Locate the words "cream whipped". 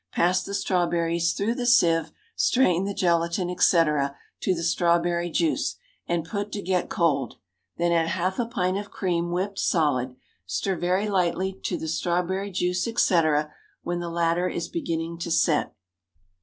8.89-9.59